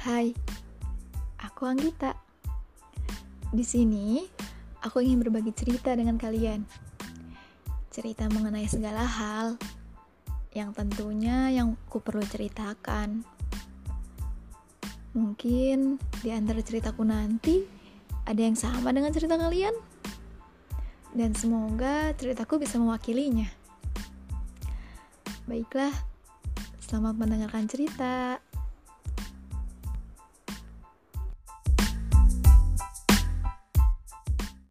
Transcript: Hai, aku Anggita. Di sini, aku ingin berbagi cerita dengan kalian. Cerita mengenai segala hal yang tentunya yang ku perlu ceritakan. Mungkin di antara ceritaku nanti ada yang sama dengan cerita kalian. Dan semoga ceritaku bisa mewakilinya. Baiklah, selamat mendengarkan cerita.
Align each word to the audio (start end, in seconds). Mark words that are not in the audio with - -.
Hai, 0.00 0.32
aku 1.44 1.68
Anggita. 1.68 2.16
Di 3.52 3.60
sini, 3.60 4.24
aku 4.80 5.04
ingin 5.04 5.20
berbagi 5.20 5.52
cerita 5.52 5.92
dengan 5.92 6.16
kalian. 6.16 6.64
Cerita 7.92 8.24
mengenai 8.32 8.64
segala 8.64 9.04
hal 9.04 9.60
yang 10.56 10.72
tentunya 10.72 11.52
yang 11.52 11.76
ku 11.92 12.00
perlu 12.00 12.24
ceritakan. 12.24 13.28
Mungkin 15.12 16.00
di 16.24 16.32
antara 16.32 16.64
ceritaku 16.64 17.04
nanti 17.04 17.60
ada 18.24 18.40
yang 18.40 18.56
sama 18.56 18.96
dengan 18.96 19.12
cerita 19.12 19.36
kalian. 19.36 19.76
Dan 21.12 21.36
semoga 21.36 22.16
ceritaku 22.16 22.56
bisa 22.56 22.80
mewakilinya. 22.80 23.52
Baiklah, 25.44 25.92
selamat 26.88 27.20
mendengarkan 27.20 27.68
cerita. 27.68 28.40